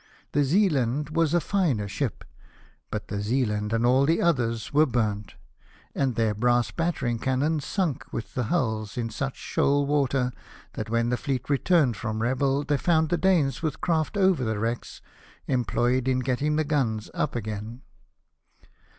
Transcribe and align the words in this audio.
The 0.31 0.43
Zealand 0.43 1.11
was 1.11 1.31
a 1.35 1.39
finer 1.39 1.87
ship, 1.87 2.23
but 2.89 3.09
the 3.09 3.21
Zealand 3.21 3.71
and 3.71 3.85
all 3.85 4.05
the 4.07 4.19
others 4.19 4.73
were 4.73 4.87
burnt, 4.87 5.35
and 5.93 6.15
their 6.15 6.33
brass 6.33 6.71
battering 6.71 7.19
cannon 7.19 7.59
sunk 7.59 8.11
with 8.11 8.33
the 8.33 8.45
hulls 8.45 8.97
in 8.97 9.11
such 9.11 9.35
shoal 9.37 9.85
water 9.85 10.31
that, 10.73 10.89
when 10.89 11.09
the 11.09 11.17
fleet 11.17 11.51
returned 11.51 11.97
from 11.97 12.23
Revel, 12.23 12.63
they 12.63 12.77
found 12.77 13.09
the 13.09 13.15
Danes, 13.17 13.61
with 13.61 13.79
craft 13.79 14.17
over 14.17 14.43
the 14.43 14.57
wrecks, 14.57 15.03
employed 15.45 16.07
in 16.07 16.21
getting 16.21 16.55
the 16.55 16.65
gims 16.65 17.11
up 17.13 17.35
again. 17.35 17.83